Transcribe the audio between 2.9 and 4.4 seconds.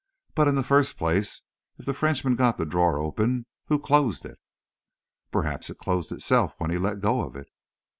open, who closed it?"